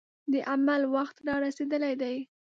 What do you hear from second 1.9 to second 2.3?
دی.